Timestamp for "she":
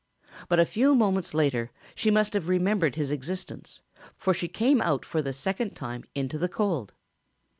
1.93-2.09, 4.33-4.47